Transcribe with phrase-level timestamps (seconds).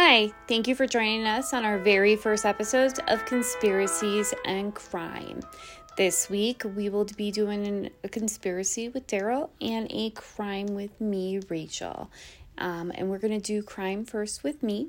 [0.00, 5.40] Hi, thank you for joining us on our very first episode of Conspiracies and Crime.
[5.96, 11.40] This week we will be doing a conspiracy with Daryl and a crime with me,
[11.48, 12.12] Rachel.
[12.58, 14.86] Um, and we're going to do crime first with me.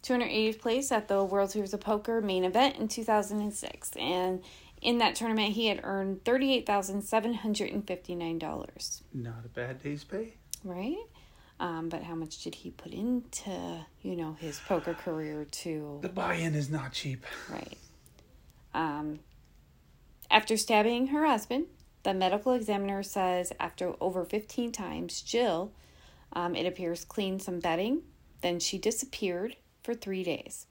[0.03, 3.91] 280th place at the World Series of Poker main event in 2006.
[3.97, 4.43] And
[4.81, 9.01] in that tournament, he had earned $38,759.
[9.13, 10.33] Not a bad day's pay.
[10.63, 10.97] Right?
[11.59, 15.99] Um, but how much did he put into, you know, his poker career to.
[16.01, 17.25] The buy in is not cheap.
[17.49, 17.77] Right.
[18.73, 19.19] Um,
[20.29, 21.65] after stabbing her husband,
[22.03, 25.71] the medical examiner says after over 15 times, Jill,
[26.37, 28.03] um, it appears, cleaned some bedding.
[28.41, 30.67] Then she disappeared for three days.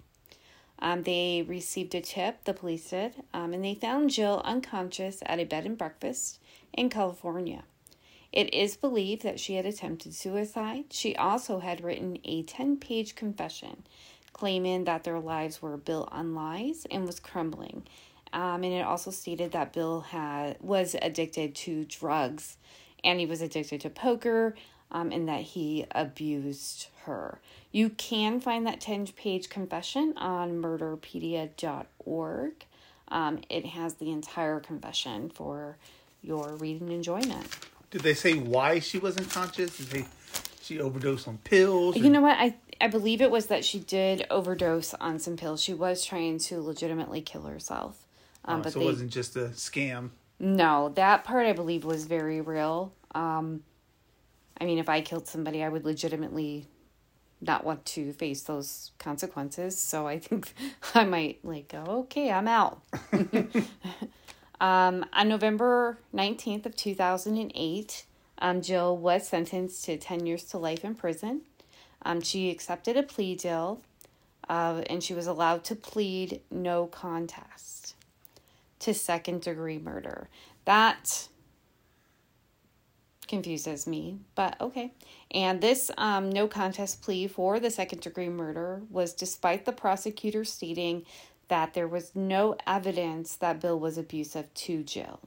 [0.78, 5.40] Um, they received a tip, the police did, um, and they found Jill unconscious at
[5.40, 6.38] a bed and breakfast
[6.72, 7.64] in California.
[8.32, 10.84] It is believed that she had attempted suicide.
[10.90, 13.82] She also had written a 10 page confession
[14.32, 17.82] claiming that their lives were built on lies and was crumbling.
[18.32, 22.56] Um, and it also stated that Bill had was addicted to drugs
[23.02, 24.54] and he was addicted to poker
[24.90, 27.40] um, and that he abused her.
[27.72, 32.52] You can find that 10 page confession on murderpedia.org.
[33.08, 35.76] Um, it has the entire confession for
[36.22, 37.46] your reading enjoyment.
[37.90, 39.76] Did they say why she wasn't conscious?
[39.78, 40.04] Did they
[40.60, 41.96] she overdosed on pills?
[41.96, 42.36] You know what?
[42.36, 45.62] I I believe it was that she did overdose on some pills.
[45.62, 48.06] She was trying to legitimately kill herself.
[48.44, 50.10] Um, oh, but so they, it wasn't just a scam.
[50.38, 52.92] No, that part I believe was very real.
[53.14, 53.62] Um,
[54.58, 56.66] I mean, if I killed somebody, I would legitimately
[57.40, 59.78] not want to face those consequences.
[59.78, 60.54] So I think
[60.94, 62.82] I might like go, okay, I'm out.
[64.60, 68.04] um, on November 19th of 2008,
[68.38, 71.42] um, Jill was sentenced to 10 years to life in prison.
[72.02, 73.80] Um, she accepted a plea deal
[74.48, 77.94] uh, and she was allowed to plead no contest
[78.80, 80.28] to second degree murder.
[80.64, 81.28] That
[83.28, 84.92] confuses me, but okay.
[85.30, 90.44] And this um, no contest plea for the second degree murder was despite the prosecutor
[90.44, 91.04] stating
[91.48, 95.20] that there was no evidence that Bill was abusive to Jill.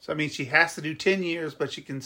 [0.00, 2.02] So I mean, she has to do ten years, but she can.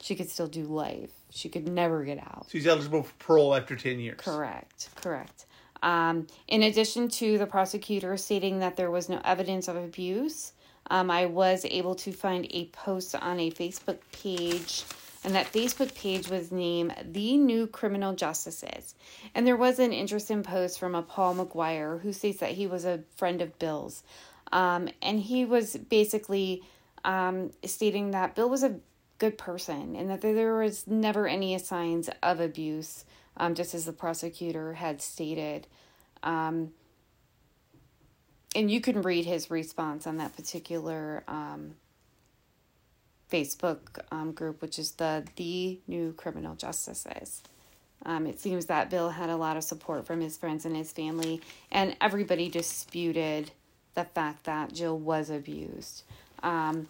[0.00, 1.12] She could still do life.
[1.30, 2.46] She could never get out.
[2.50, 4.20] She's eligible for parole after ten years.
[4.20, 4.90] Correct.
[4.96, 5.46] Correct.
[5.82, 10.52] Um, in addition to the prosecutor stating that there was no evidence of abuse,
[10.90, 14.84] um, I was able to find a post on a Facebook page,
[15.24, 18.94] and that Facebook page was named The New Criminal Justices.
[19.34, 22.84] And there was an interesting post from a Paul McGuire who states that he was
[22.84, 24.02] a friend of Bill's.
[24.52, 26.62] Um, and he was basically
[27.04, 28.78] um, stating that Bill was a
[29.18, 33.06] good person and that there was never any signs of abuse,
[33.36, 35.66] um, just as the prosecutor had stated.
[36.22, 36.72] Um,
[38.54, 41.74] and you can read his response on that particular um,
[43.30, 47.42] Facebook um, group, which is the the New Criminal Justices.
[48.06, 50.92] Um, it seems that Bill had a lot of support from his friends and his
[50.92, 51.40] family,
[51.72, 53.50] and everybody disputed
[53.94, 56.02] the fact that Jill was abused.
[56.42, 56.88] Um,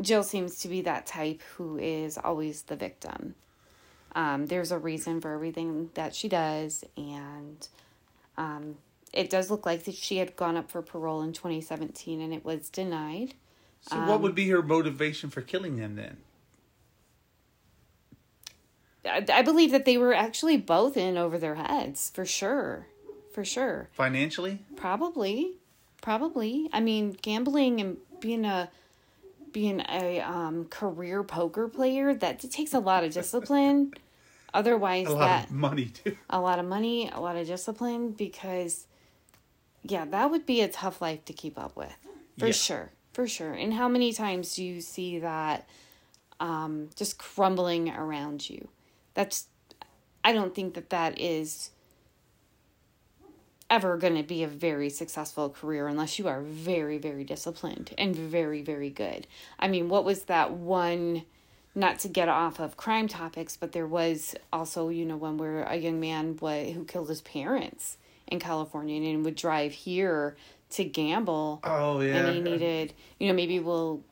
[0.00, 3.34] Jill seems to be that type who is always the victim.
[4.14, 7.68] Um, there's a reason for everything that she does, and
[8.36, 8.76] um,
[9.12, 12.44] it does look like that she had gone up for parole in 2017 and it
[12.44, 13.34] was denied.
[13.82, 16.18] So, um, what would be her motivation for killing him then?
[19.04, 22.86] I, I believe that they were actually both in over their heads for sure,
[23.32, 23.88] for sure.
[23.92, 24.58] Financially?
[24.76, 25.52] Probably,
[26.02, 26.68] probably.
[26.72, 28.68] I mean, gambling and being a
[29.52, 33.94] being a um, career poker player that takes a lot of discipline.
[34.54, 36.16] Otherwise, A lot that of money too.
[36.30, 38.86] a lot of money, a lot of discipline, because
[39.82, 41.96] yeah, that would be a tough life to keep up with,
[42.36, 42.52] for Yeah.
[42.52, 43.52] sure, for sure.
[43.52, 45.68] And how many times do you see that
[46.40, 48.68] um, just crumbling around you?
[49.14, 49.46] That's,
[50.24, 51.70] I don't think that that is
[53.70, 58.16] ever going to be a very successful career unless you are very, very disciplined and
[58.16, 59.26] very, very good.
[59.58, 61.24] I mean, what was that one?
[61.74, 65.62] Not to get off of crime topics, but there was also, you know, one where
[65.62, 67.98] a young man wa- who killed his parents
[68.28, 70.36] in California and would drive here
[70.70, 72.16] to gamble, Oh yeah.
[72.16, 74.02] and he needed, you know, maybe we'll,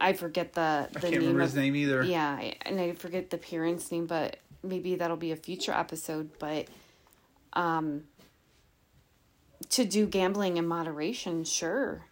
[0.00, 2.02] I forget the I the can't name remember of his name either.
[2.02, 6.30] yeah, and I forget the parents' name, but maybe that'll be a future episode.
[6.38, 6.68] But
[7.52, 8.04] um,
[9.70, 12.04] to do gambling in moderation, sure,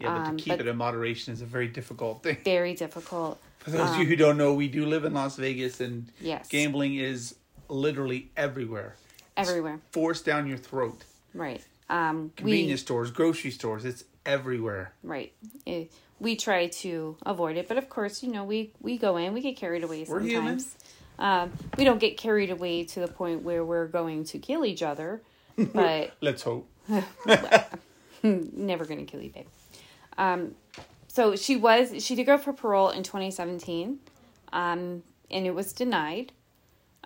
[0.00, 2.38] Yeah, but Um, to keep but- it in moderation is a very difficult thing.
[2.44, 3.40] very difficult.
[3.60, 6.48] For those of you who don't know, we do live in Las Vegas, and Yes,
[6.48, 7.36] gambling is
[7.68, 8.96] literally everywhere.
[9.36, 11.04] Everywhere, Forced down your throat.
[11.34, 11.62] right?
[11.90, 14.92] Um, Convenience stores, grocery stores, it's everywhere.
[15.02, 15.32] right.
[15.66, 15.84] Eh,
[16.20, 19.40] we try to avoid it, but of course, you know, we we go in, we
[19.40, 20.76] get carried away We're sometimes.
[21.18, 24.82] Um, we don't get carried away to the point where we're going to kill each
[24.82, 25.22] other,
[25.58, 26.68] but Let's hope.
[28.22, 29.46] never gonna kill you, babe.
[30.16, 30.54] Um,
[31.08, 33.98] so she was she did go for parole in 2017,
[34.52, 36.32] um, and it was denied.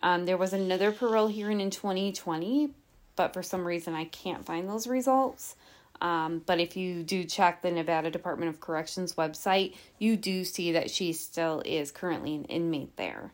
[0.03, 2.71] Um, there was another parole hearing in 2020,
[3.17, 5.57] but for some reason I can't find those results.
[6.01, 10.73] Um, but if you do check the Nevada Department of Corrections website, you do see
[10.73, 13.33] that she still is currently an inmate there.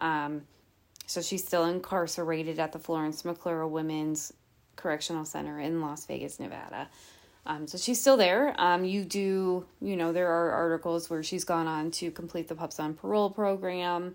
[0.00, 0.42] Um,
[1.06, 4.32] so she's still incarcerated at the Florence McClure Women's
[4.76, 6.88] Correctional Center in Las Vegas, Nevada.
[7.44, 8.54] Um, so she's still there.
[8.58, 12.54] Um, you do, you know, there are articles where she's gone on to complete the
[12.54, 14.14] Pups on Parole program.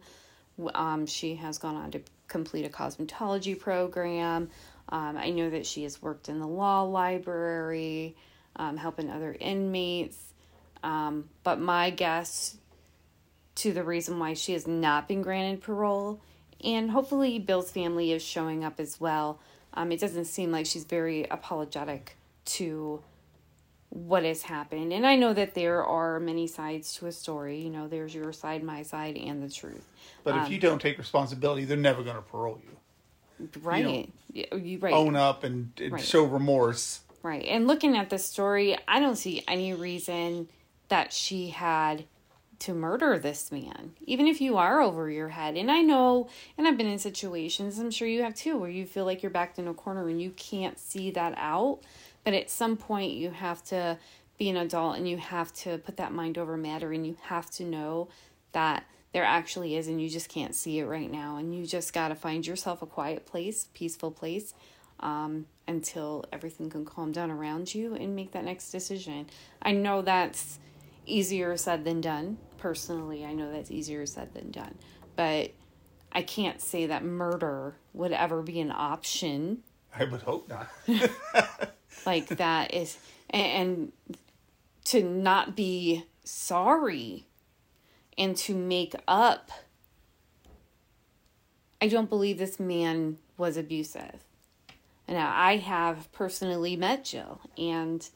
[0.73, 4.49] Um, she has gone on to complete a cosmetology program.
[4.89, 8.15] Um, I know that she has worked in the law library,
[8.55, 10.17] um, helping other inmates.
[10.83, 12.57] Um, but my guess
[13.55, 16.21] to the reason why she has not been granted parole,
[16.63, 19.39] and hopefully Bill's family is showing up as well.
[19.73, 23.01] Um, it doesn't seem like she's very apologetic to
[23.89, 24.91] what has happened.
[24.91, 27.59] And I know that there are many sides to a story.
[27.59, 29.85] You know, there's your side, my side, and the truth.
[30.23, 33.49] But Um, if you don't take responsibility, they're never going to parole you.
[33.61, 34.09] Right.
[34.33, 34.93] You, you right.
[34.93, 36.03] Own up and, and Right.
[36.03, 37.01] show remorse.
[37.23, 37.45] Right.
[37.45, 40.49] And looking at the story, I don't see any reason
[40.89, 42.05] that she had
[42.59, 45.55] to murder this man, even if you are over your head.
[45.55, 48.85] And I know, and I've been in situations, I'm sure you have too, where you
[48.85, 51.81] feel like you're backed in a corner and you can't see that out.
[52.27, 53.97] But at some point, you have to
[54.37, 57.49] be an adult and you have to put that mind over matter and you have
[57.51, 58.09] to know
[58.51, 58.83] that
[59.13, 61.37] there actually is and you just can't see it right now.
[61.37, 64.53] And you just got to find yourself a quiet place, peaceful place
[64.99, 69.27] um, until everything can calm down around you and make that next decision.
[69.61, 70.59] I know that's
[71.05, 72.39] easier said than done.
[72.57, 74.75] Personally, I know that's easier said than done.
[75.15, 75.51] But
[76.11, 79.63] I can't say that murder would ever be an option
[79.99, 80.69] I would hope not.
[82.05, 82.97] like that is
[83.29, 84.17] and, and
[84.85, 87.25] to not be sorry
[88.17, 89.51] and to make up
[91.81, 94.23] I don't believe this man was abusive.
[95.07, 98.07] Now, I have personally met Jill, and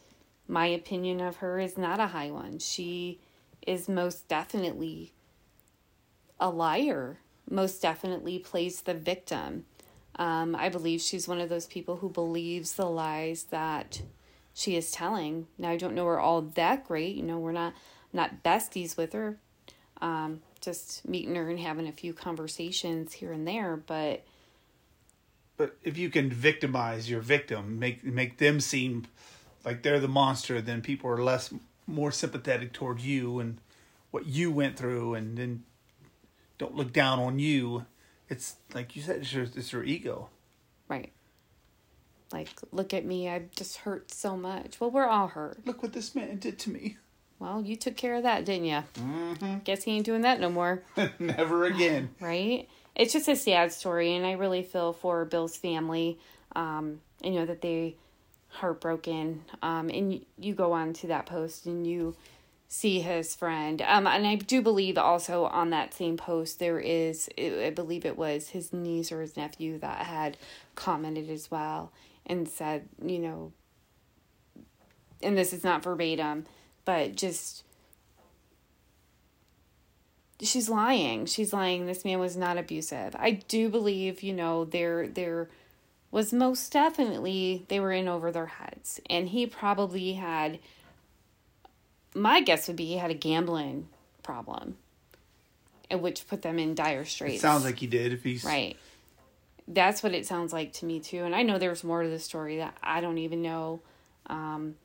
[0.47, 2.59] my opinion of her is not a high one.
[2.59, 3.19] She
[3.65, 5.13] is most definitely
[6.39, 9.65] a liar, most definitely plays the victim.
[10.17, 14.01] Um, I believe she's one of those people who believes the lies that
[14.53, 15.47] she is telling.
[15.57, 17.15] Now, I don't know her all that great.
[17.15, 17.73] You know, we're not
[18.13, 19.37] not besties with her.
[20.01, 24.23] Um, just meeting her and having a few conversations here and there, but
[25.57, 29.05] But if you can victimize your victim, make make them seem
[29.63, 31.53] like they're the monster, then people are less
[31.87, 33.59] more sympathetic toward you and
[34.11, 35.63] what you went through, and then
[36.57, 37.85] don't look down on you.
[38.31, 40.29] It's like you said, it's your, it's your ego.
[40.87, 41.11] Right.
[42.31, 44.79] Like, look at me, I've just hurt so much.
[44.79, 45.65] Well, we're all hurt.
[45.65, 46.97] Look what this man did to me.
[47.39, 48.83] Well, you took care of that, didn't you?
[48.95, 49.59] Mm-hmm.
[49.65, 50.83] Guess he ain't doing that no more,
[51.19, 52.09] Never again.
[52.21, 52.69] right?
[52.95, 56.17] It's just a sad story, and I really feel for Bill's family.
[56.55, 57.95] Um, you know that they
[58.51, 59.43] heartbroken.
[59.61, 62.15] Um, and you, you go on to that post and you
[62.73, 63.81] see his friend.
[63.81, 68.17] Um, and I do believe also on that same post there is, I believe it
[68.17, 70.37] was his niece or his nephew that had
[70.73, 71.91] commented as well
[72.25, 73.51] and said, you know,
[75.21, 76.45] and this is not verbatim,
[76.85, 77.65] but just
[80.39, 81.25] she's lying.
[81.25, 81.87] She's lying.
[81.87, 83.17] This man was not abusive.
[83.19, 85.49] I do believe, you know, there there
[86.09, 89.01] was most definitely they were in over their heads.
[89.09, 90.59] And he probably had
[92.13, 93.87] my guess would be he had a gambling
[94.23, 94.77] problem,
[95.91, 97.37] which put them in dire straits.
[97.37, 98.13] It sounds like he did.
[98.13, 98.77] If he's right,
[99.67, 101.23] that's what it sounds like to me too.
[101.23, 103.81] And I know there's more to the story that I don't even know,
[104.27, 104.75] um,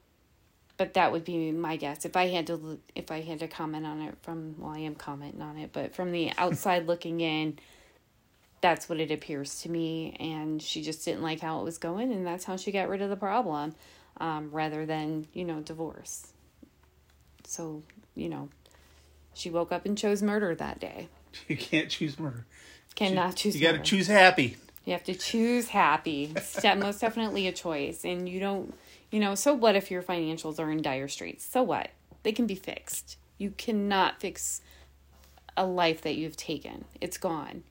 [0.77, 3.87] but that would be my guess if I had to if I had to comment
[3.87, 7.59] on it from well I am commenting on it, but from the outside looking in.
[8.63, 12.11] That's what it appears to me, and she just didn't like how it was going,
[12.11, 13.75] and that's how she got rid of the problem,
[14.17, 16.33] um, rather than you know divorce.
[17.47, 17.83] So,
[18.15, 18.49] you know,
[19.35, 21.09] she woke up and chose murder that day.
[21.49, 22.47] You can't choose murder.
[22.95, 23.55] Cannot choose.
[23.55, 24.57] You got to choose happy.
[24.87, 26.33] You have to choose happy.
[26.35, 28.73] It's most definitely a choice, and you don't.
[29.11, 31.45] You know, so what if your financials are in dire straits?
[31.45, 31.91] So what?
[32.23, 33.19] They can be fixed.
[33.37, 34.63] You cannot fix
[35.57, 36.87] a life that you've taken.
[37.01, 37.65] It's gone.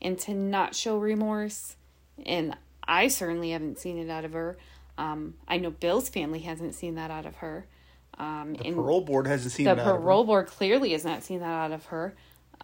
[0.00, 1.76] And to not show remorse,
[2.24, 4.56] and I certainly haven't seen it out of her.
[4.96, 7.66] Um, I know Bill's family hasn't seen that out of her.
[8.20, 9.82] Um, the parole board hasn't seen the that.
[9.82, 12.14] parole board clearly has not seen that out of her.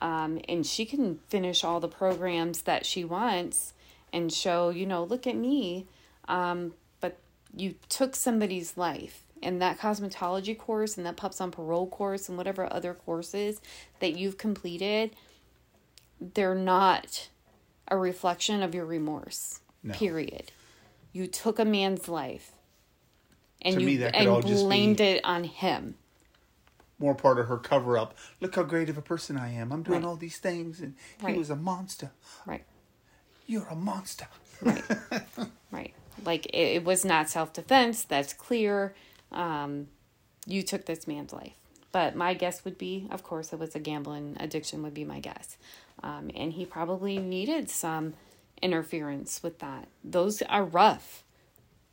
[0.02, 3.72] Um, and she can finish all the programs that she wants
[4.12, 5.86] and show, you know, look at me.
[6.28, 7.16] Um, but
[7.56, 12.36] you took somebody's life and that cosmetology course and that pups on parole course and
[12.36, 13.62] whatever other courses
[14.00, 15.16] that you've completed,
[16.20, 17.30] they're not
[17.88, 19.60] a reflection of your remorse.
[19.82, 19.94] No.
[19.94, 20.52] Period.
[21.14, 22.52] You took a man's life
[23.66, 25.96] and to you me, that could all just blamed it on him.
[26.98, 28.16] more part of her cover up.
[28.40, 29.70] Look how great of a person I am.
[29.72, 30.08] I'm doing Right.
[30.08, 31.32] all these things, and Right.
[31.34, 32.10] he was a monster.
[32.46, 32.64] Right.
[33.46, 34.26] You're a monster.
[34.62, 34.82] Right.
[35.70, 35.94] right.
[36.24, 38.04] Like it, it was not self defense.
[38.04, 38.94] That's clear.
[39.30, 39.88] Um,
[40.46, 41.52] you took this man's life.
[41.92, 44.82] But my guess would be, of course, it was a gambling addiction.
[44.82, 45.56] Would be my guess,
[46.02, 48.14] um, and he probably needed some
[48.62, 49.88] interference with that.
[50.02, 51.22] Those are rough.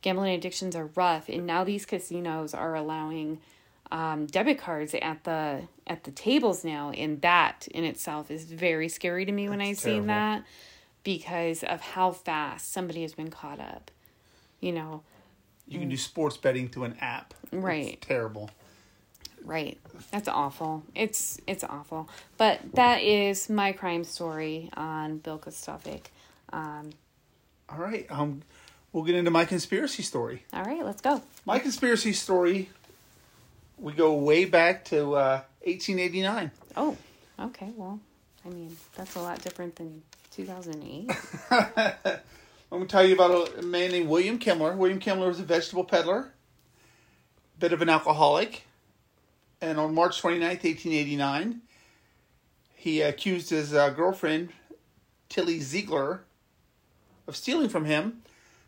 [0.04, 3.40] Gambling addictions are rough, and now these casinos are allowing
[3.90, 8.90] um, debit cards at the at the tables now, and that in itself is very
[8.90, 10.44] scary to me when I That's seen that
[11.04, 13.90] because of how fast somebody has been caught up.
[14.60, 15.04] You know,
[15.68, 17.32] You can do sports betting through an app.
[17.44, 17.98] It's Right.
[18.02, 18.50] terrible.
[19.42, 19.80] right?
[20.10, 20.82] That's awful.
[20.94, 22.10] It's it's awful.
[22.36, 26.08] But that is my crime story on Bill Gustafic.
[26.52, 26.90] Um,
[27.70, 28.04] All right.
[28.10, 28.42] Um,
[28.94, 30.44] we'll get into my conspiracy story.
[30.54, 31.20] all right, let's go.
[31.44, 32.70] My conspiracy story.
[33.76, 36.50] We go way back to uh, 1889.
[36.76, 36.96] Oh,
[37.38, 37.70] okay.
[37.76, 38.00] Well,
[38.46, 41.10] I mean that's a lot different than 2008.
[41.50, 42.20] I'm
[42.70, 44.76] going to tell you about a man named William Kemmler.
[44.76, 46.32] William Kemmler was a vegetable peddler,
[47.58, 48.62] bit of an alcoholic.
[49.60, 51.60] And on March 29th, 1889,
[52.74, 54.50] he accused his uh, girlfriend,
[55.28, 56.22] Tilly Ziegler,
[57.26, 58.22] of stealing from him.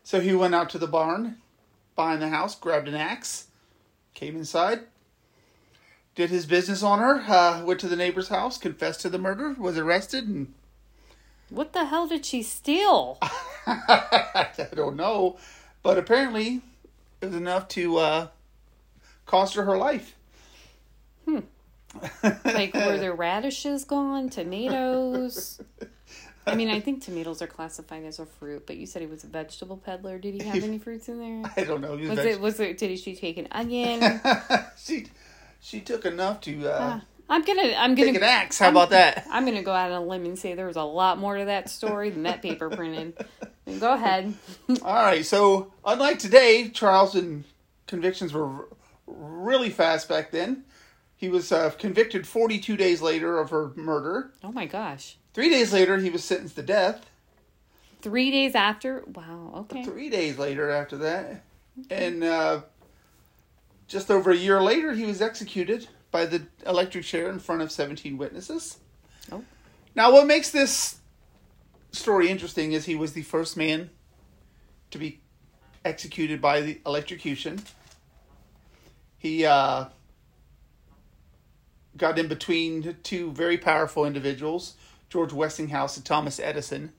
[0.07, 1.35] So he went out to the barn
[1.93, 3.47] behind the house, grabbed an axe,
[4.13, 4.83] came inside,
[6.15, 9.53] did his business on her, uh, went to the neighbor's house, confessed to the murder,
[9.59, 10.53] was arrested, and
[11.49, 13.17] what the hell did she steal?
[13.67, 15.39] I don't know,
[15.83, 16.61] but apparently
[17.19, 18.27] it was enough to uh,
[19.25, 20.15] cost her her life.
[22.45, 24.29] Like were there radishes gone?
[24.29, 25.59] Tomatoes?
[26.47, 29.23] I mean, I think tomatoes are classified as a fruit, but you said he was
[29.23, 30.17] a vegetable peddler.
[30.17, 31.51] Did he have any fruits in there?
[31.57, 31.95] I don't know.
[31.95, 34.21] Was veg- it was it did she take an onion?
[34.77, 35.07] she
[35.59, 36.99] she took enough to uh,
[37.29, 38.59] I'm gonna I'm gonna take an axe.
[38.59, 39.27] How about that?
[39.29, 41.45] I'm gonna go out on a limb and say there was a lot more to
[41.45, 43.17] that story than that paper printed.
[43.79, 44.33] Go ahead.
[44.81, 45.25] All right.
[45.25, 47.43] So unlike today, trials and
[47.85, 48.69] convictions were
[49.05, 50.63] really fast back then.
[51.17, 54.31] He was uh, convicted 42 days later of her murder.
[54.41, 55.17] Oh my gosh.
[55.37, 57.05] Three days later, he was sentenced to death.
[58.01, 59.83] Three days after wow, okay.
[59.83, 61.43] Three days later, after that,
[61.91, 62.61] and uh,
[63.87, 67.71] just over a year later, he was executed by the electric chair in front of
[67.71, 68.79] 17 witnesses.
[69.31, 69.43] Oh.
[69.93, 71.01] Now, what makes this
[71.91, 73.91] story interesting is he was the first man
[74.89, 75.19] to be
[75.85, 77.61] executed by the electrocution.
[79.19, 79.85] He uh,
[81.95, 84.73] got in between two very powerful individuals,
[85.09, 86.93] George Westinghouse and Thomas Edison.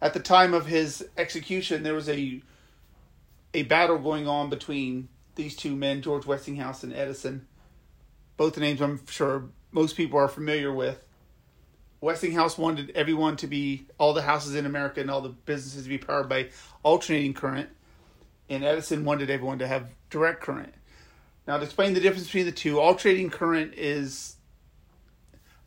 [0.00, 2.42] At the time of his execution, there was a
[3.52, 7.46] a battle going on between these two men, George Westinghouse and Edison.
[8.36, 11.04] both names I'm sure most people are familiar with.
[12.00, 15.88] Westinghouse wanted everyone to be, all the houses in America and all the businesses to
[15.90, 16.48] be powered by
[16.82, 17.68] alternating current,
[18.48, 20.72] and Edison wanted everyone to have direct current.
[21.46, 24.36] Now, to explain the difference between the two, alternating current is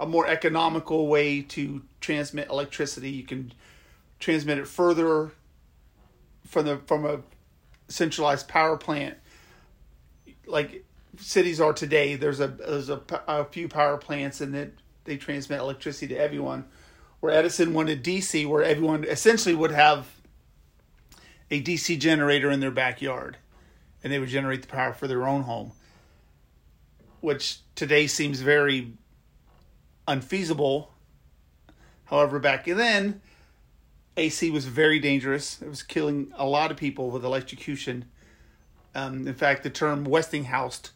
[0.04, 3.10] a more economical way to transmit electricity.
[3.10, 3.54] You can
[4.20, 5.32] transmit it further
[6.46, 7.22] from the from a
[7.88, 9.18] centralized power plant,
[10.46, 10.84] like
[11.18, 12.16] cities are today.
[12.16, 14.72] There's a there's a, a few power plants, and that
[15.06, 16.66] they transmit electricity to everyone.
[17.22, 20.08] Where Edison wanted DC, where everyone essentially would have
[21.50, 23.38] a DC generator in their backyard,
[24.04, 25.72] and they would generate the power for their own home,
[27.22, 28.92] which today seems very
[30.08, 30.92] unfeasible.
[32.06, 33.22] However, back then,
[34.18, 35.62] AC was very dangerous.
[35.62, 38.06] It was killing a lot of people with electrocution.
[38.96, 40.92] Um, in fact, the term Westinghouse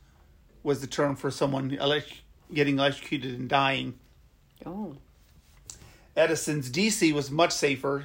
[0.64, 2.22] was the term for someone elect-
[2.54, 3.98] getting electrocuted and dying.
[4.66, 4.98] Oh.
[6.16, 8.00] Edison's DC was much safer.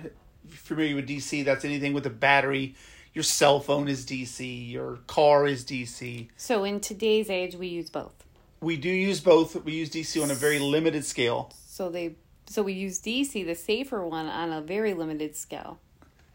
[0.44, 2.74] If you're familiar with DC, that's anything with a battery.
[3.14, 4.70] Your cell phone is DC.
[4.70, 6.28] Your car is DC.
[6.36, 8.24] So in today's age, we use both.
[8.62, 9.62] We do use both.
[9.64, 11.52] We use DC on a very limited scale.
[11.66, 12.14] So they
[12.46, 15.78] so we use DC, the safer one, on a very limited scale.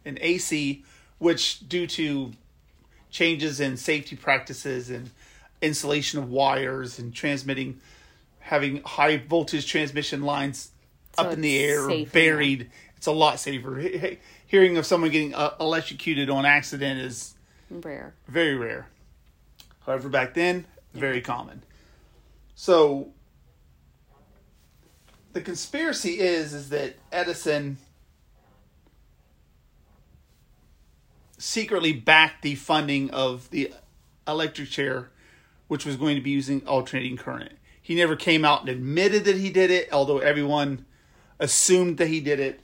[0.03, 0.83] And AC,
[1.19, 2.31] which due to
[3.09, 5.09] changes in safety practices and
[5.61, 7.79] insulation of wires and transmitting,
[8.39, 10.71] having high voltage transmission lines
[11.17, 13.77] So up in the air, safer buried, it's a lot safer.
[13.77, 14.17] He- he-
[14.47, 17.35] Hearing of someone getting uh, electrocuted on accident is
[17.69, 18.13] Rare.
[18.29, 18.87] very rare.
[19.85, 21.63] However, back then, very common.
[22.59, 23.13] So
[25.33, 27.77] the conspiracy is is that Edison
[31.37, 33.71] secretly backed the funding of the
[34.27, 35.11] electric chair,
[35.67, 37.53] which was going to be using alternating current.
[37.79, 40.87] He never came out and admitted that he did it, although everyone
[41.39, 42.61] assumed that he did it.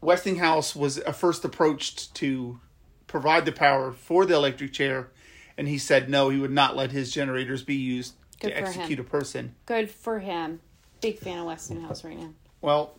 [0.00, 2.60] Westinghouse was first approached to
[3.08, 5.10] provide the power for the electric chair,
[5.58, 8.66] and he said no, he would not let his generators be used Good to for
[8.66, 9.06] execute him.
[9.06, 9.54] a person.
[9.66, 10.60] Good for him.
[11.00, 12.30] Big fan of Westinghouse right now.
[12.60, 12.94] Well,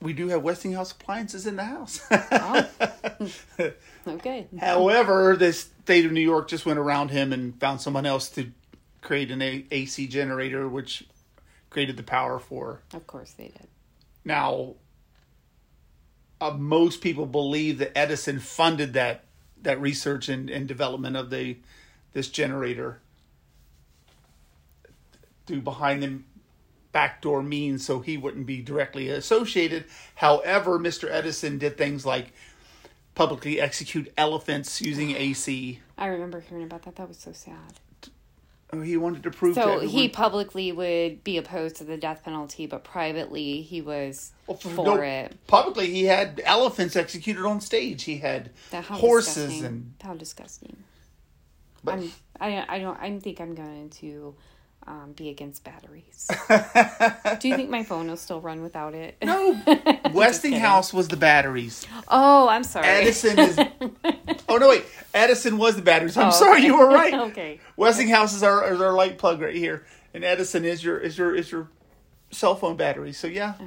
[0.00, 2.00] we do have Westinghouse appliances in the house.
[4.06, 4.46] Okay.
[4.58, 8.50] However, the state of New York just went around him and found someone else to
[9.02, 11.04] create an A- AC generator, which
[11.68, 12.80] created the power for.
[12.94, 13.68] Of course they did.
[14.24, 14.74] Now,
[16.40, 19.24] uh, most people believe that Edison funded that
[19.62, 21.58] that research and, and development of the
[22.14, 23.00] this generator
[25.50, 26.20] through behind the
[26.92, 29.84] backdoor means, so he wouldn't be directly associated.
[30.14, 31.10] However, Mr.
[31.10, 32.32] Edison did things like
[33.16, 35.80] publicly execute elephants using AC.
[35.98, 36.94] I remember hearing about that.
[36.96, 37.80] That was so sad.
[38.72, 39.88] Oh, He wanted to prove So everyone.
[39.88, 44.84] he publicly would be opposed to the death penalty, but privately he was Well, for
[44.84, 45.36] no, it.
[45.48, 48.04] Publicly, he had elephants executed on stage.
[48.04, 49.64] He had That, horses disgusting.
[49.66, 49.94] and.
[50.00, 50.76] how disgusting.
[51.82, 54.34] But I'm, I I don't I think I'm going to
[54.86, 56.28] um, be against batteries.
[57.38, 59.16] Do you think my phone will still run without it?
[59.22, 59.60] no,
[60.12, 61.86] Westinghouse was the batteries.
[62.08, 62.86] Oh, I'm sorry.
[62.86, 63.58] Edison is.
[64.48, 64.84] oh no, wait.
[65.14, 66.16] Edison was the batteries.
[66.16, 66.66] I'm Oh, sorry, okay.
[66.66, 67.14] you were right.
[67.14, 67.60] okay.
[67.76, 71.34] Westinghouse is our is our light plug right here, and Edison is your is your
[71.34, 71.68] is your
[72.30, 73.12] cell phone battery.
[73.12, 73.66] So yeah, we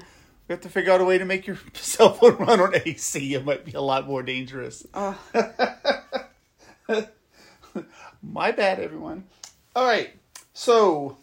[0.54, 3.34] have to figure out a way to make your cell phone run on AC.
[3.36, 4.86] It might be a lot more dangerous.
[4.93, 5.17] Oh,
[8.21, 9.26] My bad, everyone.
[9.76, 10.12] All right,
[10.54, 11.18] so.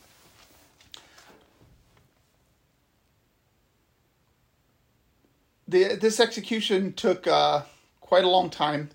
[5.69, 7.62] The, this execution took uh,
[8.01, 8.90] quite a long time.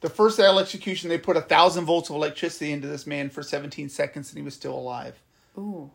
[0.00, 3.88] The first execution, they put a thousand volts of electricity into this man for 17
[3.90, 5.20] seconds, and he was still alive.
[5.58, 5.90] ooh.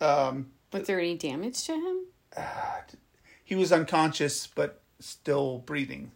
[0.00, 2.06] Um, Was there any damage to him?
[3.44, 6.12] he was unconscious, but still breathing.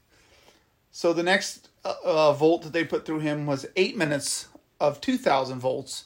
[0.93, 5.01] So the next uh, uh, volt that they put through him was eight minutes of
[5.01, 6.05] 2,000 volts,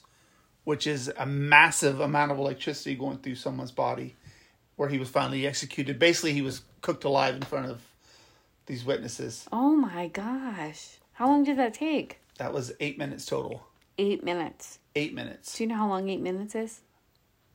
[0.67, 4.17] which is a massive amount of electricity going through someone's body,
[4.75, 5.97] where he was finally executed.
[5.97, 7.81] Basically, he was cooked alive in front of
[8.67, 9.47] these witnesses.
[9.53, 10.97] Oh my gosh.
[11.13, 12.19] How long did that take?
[12.39, 13.65] That was eight minutes total.
[13.97, 14.81] Eight minutes.
[14.97, 15.57] Eight minutes.
[15.57, 16.81] Do you know how long eight minutes is?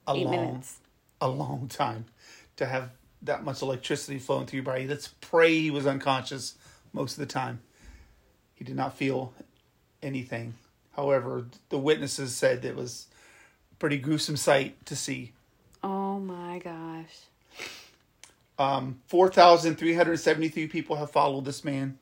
[0.07, 0.79] A eight long, minutes.
[1.19, 2.05] a long time
[2.55, 2.91] to have
[3.23, 4.87] that much electricity flowing through your body.
[4.87, 6.55] Let's pray he was unconscious
[6.93, 7.59] most of the time.
[8.53, 9.33] He did not feel
[10.01, 10.53] anything.
[10.93, 13.07] However, the witnesses said it was
[13.71, 15.33] a pretty gruesome sight to see.
[15.83, 17.15] Oh my gosh.
[18.59, 21.97] Um, 4,373 people have followed this man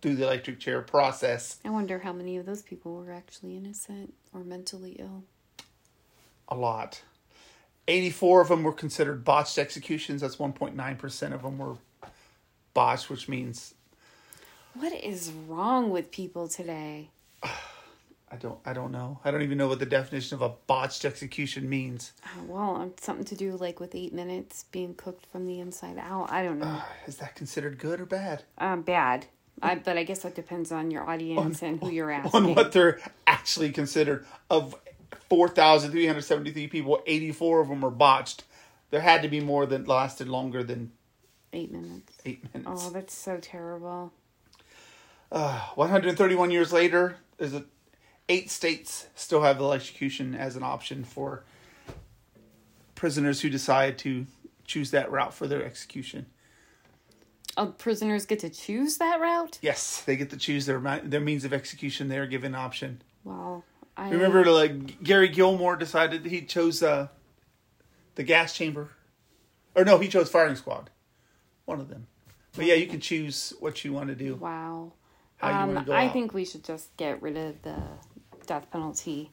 [0.00, 1.58] through the electric chair process.
[1.64, 5.24] I wonder how many of those people were actually innocent or mentally ill.
[6.48, 7.02] A lot.
[7.88, 10.22] 84 of them were considered botched executions.
[10.22, 11.76] That's 1.9% of them were
[12.72, 13.74] botched, which means
[14.74, 17.10] What is wrong with people today?
[18.30, 19.20] I don't I don't know.
[19.24, 22.12] I don't even know what the definition of a botched execution means.
[22.24, 25.98] Uh, well, um, something to do like with eight minutes being cooked from the inside
[25.98, 26.32] out.
[26.32, 26.66] I don't know.
[26.66, 28.42] Uh, is that considered good or bad?
[28.58, 29.26] Um, bad.
[29.62, 32.32] I, but I guess that depends on your audience and who you're asking.
[32.46, 34.26] On what they're actually considered.
[34.50, 34.74] Of
[35.30, 38.42] 4,373 people, 84 of them were botched.
[38.90, 40.90] There had to be more that lasted longer than
[41.52, 42.12] Eight minutes.
[42.26, 42.82] eight minutes.
[42.84, 44.12] Oh, that's so terrible.
[45.30, 47.64] Uh, 131 years later, there's a,
[48.28, 51.44] eight states still have the electrocution as an option for
[52.94, 54.26] prisoners who decide to
[54.64, 56.26] choose that route for their execution.
[57.56, 59.58] Oh, prisoners get to choose that route?
[59.62, 62.08] Yes, they get to choose their their means of execution.
[62.08, 63.02] They are given option.
[63.22, 63.62] Wow.
[63.96, 67.08] I Remember, like Gary Gilmore decided he chose uh,
[68.16, 68.90] the gas chamber,
[69.76, 70.90] or no, he chose firing squad.
[71.64, 72.08] One of them.
[72.56, 74.34] But yeah, you can choose what you want to do.
[74.34, 74.92] Wow.
[75.40, 76.12] Um, I out.
[76.12, 77.76] think we should just get rid of the
[78.46, 79.30] death penalty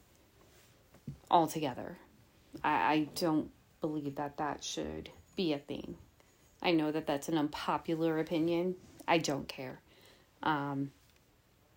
[1.30, 1.98] altogether.
[2.62, 5.96] I, I don't believe that that should be a thing.
[6.62, 8.76] I know that that's an unpopular opinion.
[9.08, 9.80] I don't care.
[10.42, 10.92] Um,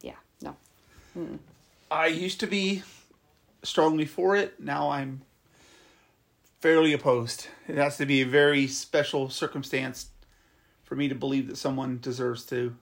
[0.02, 0.56] yeah, no.
[1.90, 2.84] I used to be
[3.64, 4.60] strongly for it.
[4.60, 5.22] Now I'm
[6.60, 7.48] fairly opposed.
[7.68, 10.10] It has to be a very special circumstance
[10.84, 12.76] for me to believe that someone deserves to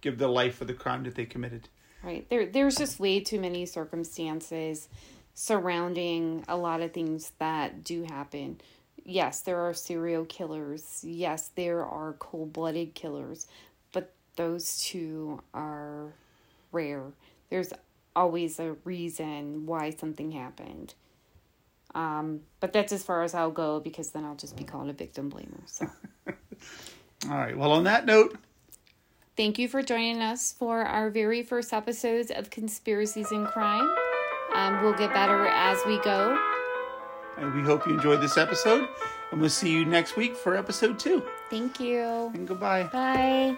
[0.00, 1.68] give their life for the crime that they committed.
[2.02, 2.28] Right.
[2.28, 4.88] There there's just way too many circumstances
[5.34, 8.60] surrounding a lot of things that do happen.
[9.04, 11.04] Yes, there are serial killers.
[11.04, 13.46] Yes, there are cold-blooded killers,
[13.92, 16.12] but those two are
[16.72, 17.04] rare.
[17.50, 17.72] There's
[18.16, 20.94] always a reason why something happened.
[21.94, 24.92] Um, but that's as far as I'll go because then I'll just be called a
[24.92, 25.62] victim blamer.
[25.66, 25.88] So
[27.28, 27.56] All right.
[27.56, 28.36] Well, on that note,
[29.36, 33.88] Thank you for joining us for our very first episodes of Conspiracies in Crime.
[34.54, 36.38] Um, we'll get better as we go.
[37.36, 38.88] and we hope you enjoyed this episode,
[39.30, 41.22] and we'll see you next week for episode two.
[41.50, 42.30] Thank you.
[42.32, 42.84] And goodbye.
[42.84, 43.56] Bye.